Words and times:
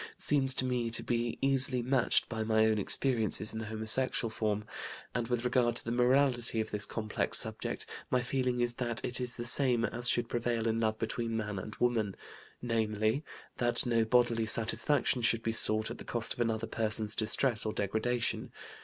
seems 0.17 0.55
to 0.55 0.65
me 0.65 0.89
to 0.89 1.03
be 1.03 1.37
easily 1.43 1.83
matched 1.83 2.27
by 2.27 2.41
my 2.41 2.65
own 2.65 2.79
experiences 2.79 3.53
in 3.53 3.59
the 3.59 3.67
homosexual 3.67 4.31
form; 4.31 4.63
and, 5.13 5.27
with 5.27 5.45
regard 5.45 5.75
to 5.75 5.85
the 5.85 5.91
morality 5.91 6.59
of 6.59 6.71
this 6.71 6.87
complex 6.87 7.37
subject, 7.37 7.85
my 8.09 8.19
feeling 8.19 8.61
is 8.61 8.73
that 8.73 9.05
it 9.05 9.21
is 9.21 9.35
the 9.35 9.45
same 9.45 9.85
as 9.85 10.09
should 10.09 10.27
prevail 10.27 10.65
in 10.67 10.79
love 10.79 10.97
between 10.97 11.37
man 11.37 11.59
and 11.59 11.75
woman, 11.75 12.15
namely: 12.63 13.23
that 13.57 13.85
no 13.85 14.03
bodily 14.03 14.47
satisfaction 14.47 15.21
should 15.21 15.43
be 15.43 15.51
sought 15.51 15.91
at 15.91 15.99
the 15.99 16.03
cost 16.03 16.33
of 16.33 16.39
another 16.39 16.65
person's 16.65 17.15
distress 17.15 17.63
or 17.63 17.71
degradation. 17.71 18.51